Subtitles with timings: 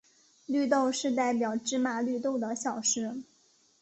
[0.47, 3.21] 绿豆是代表芝麻绿豆的小事。